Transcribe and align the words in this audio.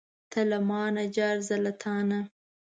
ته 0.31 0.39
له 0.49 0.57
مانه 0.69 1.03
جار، 1.15 1.37
زه 1.47 1.55
له 1.65 1.71
تانه. 1.81 2.19